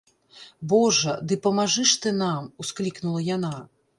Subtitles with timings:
[0.71, 3.55] -Божа, ды памажы ж ты нам!- усклікнула яна